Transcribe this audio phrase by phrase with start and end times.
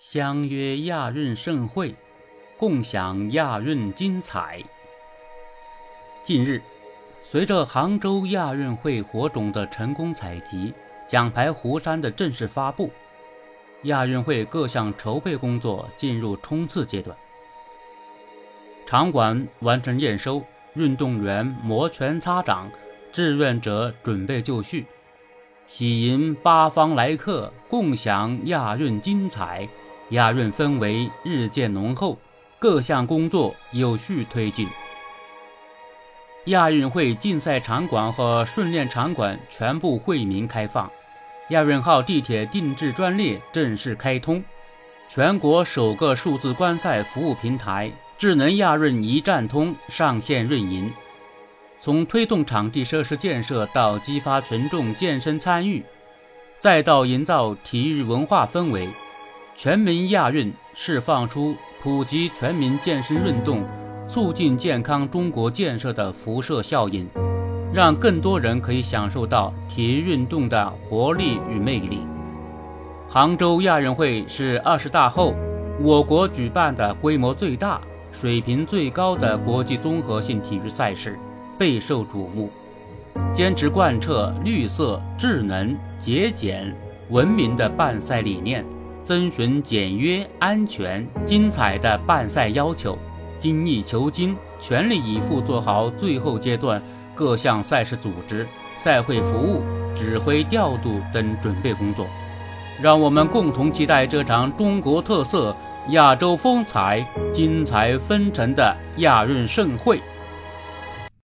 [0.00, 1.94] 相约亚运盛会，
[2.56, 4.58] 共享亚运精彩。
[6.22, 6.62] 近日，
[7.22, 10.72] 随着杭州亚运会火种的成功采集，
[11.06, 12.90] 奖牌湖山的正式发布，
[13.82, 17.14] 亚运会各项筹备工作进入冲刺阶段。
[18.86, 20.42] 场馆完成验收，
[20.72, 22.70] 运动员摩拳擦掌，
[23.12, 24.86] 志愿者准备就绪。
[25.66, 29.68] 喜迎八方来客，共享亚运精彩。
[30.10, 32.18] 亚运氛围日渐浓厚，
[32.58, 34.66] 各项工作有序推进。
[36.46, 40.90] 亚运会竞赛场馆和训练场馆全部惠民开放，
[41.50, 44.42] 亚运号地铁定制专列正式开通，
[45.08, 50.90] 全国首个数字观赛服务平台“智能亚运一站通”上线运营。
[51.78, 55.84] 从推动场地设施建设到激发群众健身参与，
[56.58, 58.88] 再到营造体育文化氛围，
[59.62, 63.62] 全民亚运释放出普及全民健身运动、
[64.08, 67.06] 促进健康中国建设的辐射效应，
[67.70, 72.00] 让更多人可以享受到体育运动的活力与魅力。
[73.06, 75.34] 杭州亚运会是二十大后
[75.78, 81.18] 我国举办的规模最大、水平最高的国际综合性体育赛事。
[81.58, 82.48] 备受瞩目，
[83.34, 86.74] 坚持贯彻绿色、智能、节俭、
[87.10, 88.64] 文明的办赛理念，
[89.10, 92.96] 遵循简约、安全、精彩的办赛要求，
[93.40, 96.80] 精益求精，全力以赴做好最后阶段
[97.12, 98.46] 各项赛事组织、
[98.78, 99.62] 赛会服务、
[99.96, 102.06] 指挥调度等准备工作。
[102.80, 105.56] 让我们共同期待这场中国特色、
[105.88, 110.00] 亚洲风采、精彩纷呈的亚运盛会。